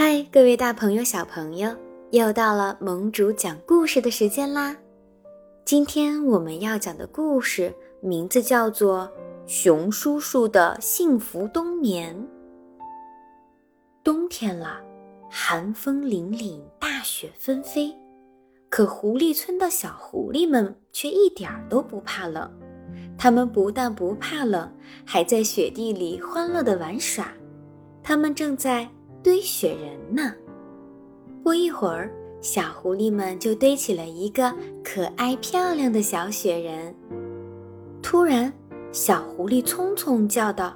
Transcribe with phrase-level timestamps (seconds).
[0.00, 1.74] 嗨，各位大朋友、小朋友，
[2.12, 4.76] 又到了盟主讲故事的时间啦！
[5.64, 9.10] 今天我们要讲的故事名字叫做
[9.52, 12.14] 《熊叔叔的幸福冬眠》。
[14.04, 14.80] 冬天了，
[15.28, 17.92] 寒风凛凛，大雪纷飞，
[18.68, 22.48] 可狐狸村的小狐狸们却一点儿都不怕冷。
[23.18, 24.72] 他们不但不怕冷，
[25.04, 27.26] 还在雪地里欢乐地玩耍。
[28.00, 28.88] 他们正在。
[29.28, 30.32] 堆雪人呢。
[31.44, 32.10] 不一会儿，
[32.40, 34.50] 小狐狸们就堆起了一个
[34.82, 36.94] 可爱漂亮的小雪人。
[38.02, 38.50] 突然，
[38.90, 40.74] 小狐狸匆匆叫道：“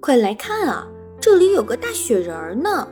[0.00, 0.88] 快来看啊，
[1.20, 2.88] 这里有个大雪人呢！”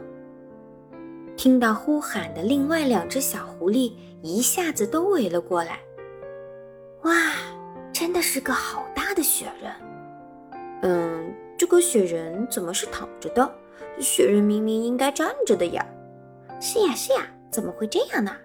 [1.35, 5.81] 听到呼喊的另外两只小狐狸一下子都围了过来。
[7.05, 7.15] 哇，
[7.91, 9.73] 真的是个好大的雪人！
[10.83, 13.51] 嗯，这个雪人怎么是躺着的？
[14.01, 15.87] 雪人明明应该站着的呀！
[16.61, 18.37] 是呀是呀，怎么会这样呢？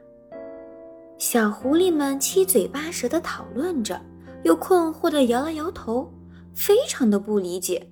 [1.18, 4.00] 小狐狸们七嘴八舌地讨论着，
[4.44, 6.14] 又困惑地摇了摇头，
[6.54, 7.90] 非常的不理解，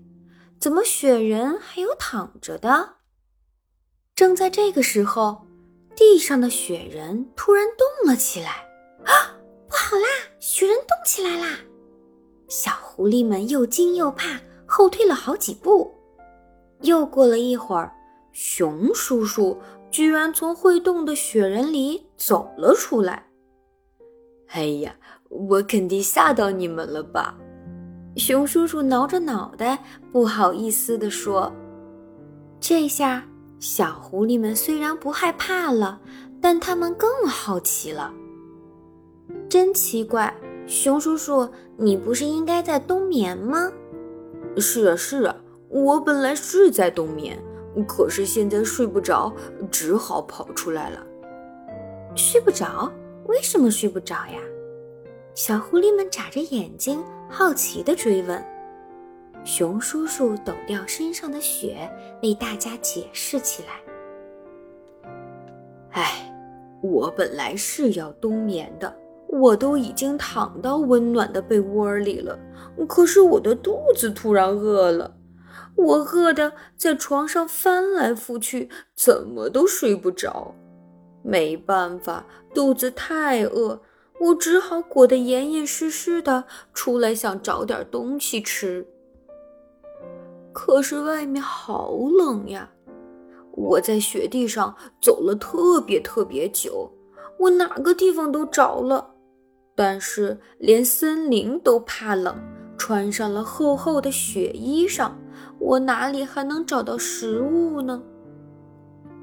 [0.60, 2.98] 怎么雪人还有躺着的？
[4.14, 5.48] 正在这个时候，
[5.96, 8.68] 地上的雪人突然动了起来！
[9.06, 9.36] 啊，
[9.68, 10.08] 不好啦，
[10.40, 11.58] 雪人动起来啦！
[12.48, 15.95] 小狐狸们又惊又怕，后退了好几步。
[16.82, 17.92] 又过了一会儿，
[18.32, 19.58] 熊叔叔
[19.90, 23.26] 居然从会动的雪人里走了出来。
[24.50, 24.96] 哎呀，
[25.30, 27.36] 我肯定吓到你们了吧？
[28.16, 31.52] 熊叔叔挠着脑袋，不好意思地说。
[32.60, 33.26] 这下，
[33.60, 36.00] 小狐狸们虽然不害怕了，
[36.42, 38.14] 但他们更好奇了。
[39.50, 40.34] 真奇怪，
[40.68, 43.72] 熊叔叔，你不是应该在冬眠吗？
[44.58, 45.36] 是啊，是啊。
[45.70, 47.38] 我本来是在冬眠，
[47.88, 49.34] 可是现在睡不着，
[49.72, 51.06] 只好跑出来了。
[52.16, 52.92] 睡不着？
[53.28, 54.40] 为什么睡不着呀？
[55.34, 58.42] 小狐狸们眨着眼睛，好奇地追问。
[59.44, 61.90] 熊叔叔抖掉身上的雪，
[62.24, 65.10] 为大家解释起来
[65.92, 66.34] ：“哎，
[66.82, 68.96] 我本来是要冬眠的，
[69.28, 72.40] 我都已经躺到温暖的被窝里了，
[72.88, 75.15] 可是我的肚子突然饿了。”
[75.76, 80.54] 我饿得在床上翻来覆去，怎么都睡不着。
[81.22, 83.82] 没办法，肚子太饿，
[84.20, 88.86] 我只好裹得严严实实的出来，想找点东西吃。
[90.54, 92.72] 可是外面好冷呀！
[93.52, 96.92] 我在雪地上走了特别特别久，
[97.40, 99.16] 我哪个地方都着了，
[99.76, 102.38] 但是连森林都怕冷，
[102.78, 105.12] 穿上了厚厚的雪衣裳。
[105.60, 108.02] 我哪里还能找到食物呢？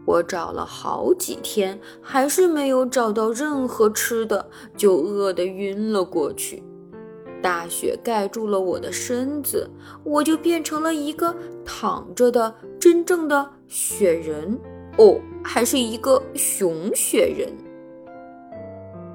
[0.05, 6.63] 我找了好几天，还是没有找到任何吃的，就饿得晕了过去。
[7.41, 9.69] 大雪盖住了我的身子，
[10.05, 11.35] 我就变成了一个
[11.65, 14.59] 躺着的真正的雪人
[14.99, 17.49] 哦，还是一个熊雪人。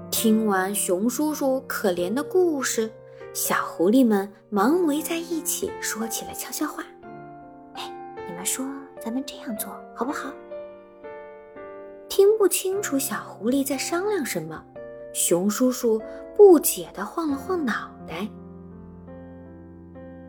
[0.10, 2.90] 听完熊叔叔可怜的故事，
[3.34, 6.84] 小狐狸们忙围在一起说起了悄悄话。
[8.48, 8.66] 说
[9.00, 10.32] ：“咱们这样做好不好？”
[12.10, 14.64] 听不清楚小狐狸在商量什么，
[15.14, 16.02] 熊叔叔
[16.36, 18.28] 不解地晃了晃脑袋。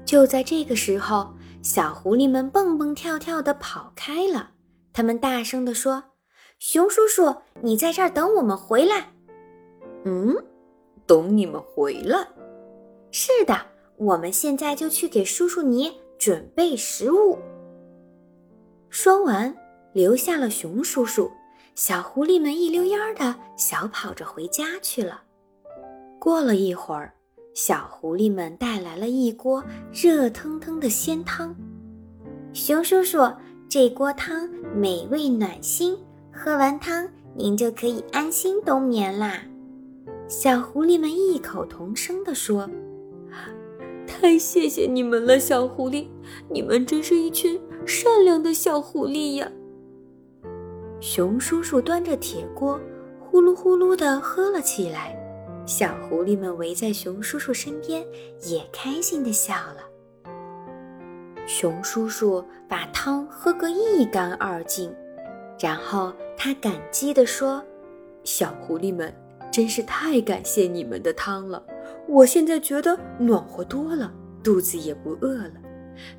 [0.04, 4.50] 就在这个时候，小狐狸们蹦蹦跳跳地跑开了。
[4.92, 6.02] 他们大声地说
[6.58, 9.12] ：“熊叔叔，你在这儿等我们回来。
[10.04, 10.34] ”“嗯，
[11.06, 12.26] 等你们回来
[13.12, 13.56] ？”“是的，
[13.96, 17.38] 我们现在就去给叔叔你准备食物。”
[18.91, 19.54] 说完，
[19.93, 21.31] 留下了熊叔叔。
[21.75, 25.22] 小狐狸们一溜烟儿的小跑着回家去了。
[26.19, 27.12] 过了一会儿，
[27.54, 29.62] 小狐狸们带来了一锅
[29.93, 31.54] 热腾腾的鲜汤。
[32.53, 33.19] 熊叔叔，
[33.69, 35.97] 这锅汤美味暖心，
[36.33, 39.42] 喝完汤您就可以安心冬眠啦。
[40.27, 42.68] 小狐狸们异口同声地说
[44.04, 46.07] ：“太谢谢你们了，小狐狸，
[46.51, 49.50] 你们真是一群……”善良的小狐狸呀！
[51.00, 52.78] 熊叔叔端着铁锅，
[53.18, 55.16] 呼噜呼噜地喝了起来。
[55.64, 58.04] 小狐狸们围在熊叔叔身边，
[58.42, 59.78] 也开心地笑了。
[61.46, 64.94] 熊叔叔把汤喝个一干二净，
[65.58, 67.64] 然后他感激地说
[68.22, 69.10] ：“小狐狸们，
[69.50, 71.64] 真是太感谢你们的汤了！
[72.06, 74.12] 我现在觉得暖和多了，
[74.44, 75.54] 肚子也不饿了。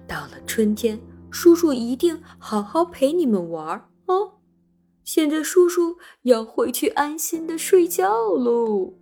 [0.07, 0.99] 到了春天。”
[1.31, 4.31] 叔叔一定好好陪你们玩哦。
[5.03, 8.93] 现在叔叔要回去安心的睡觉喽。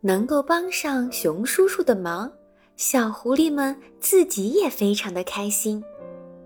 [0.00, 2.30] 能够帮上熊叔叔的忙，
[2.76, 5.82] 小狐狸们自己也非常的开心。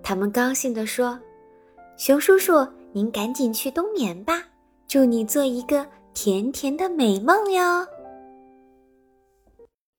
[0.02, 1.18] 他们高兴地说
[1.98, 4.42] ：“熊叔叔，您赶紧去冬眠吧，
[4.88, 7.86] 祝你做一个甜甜的美梦哟。”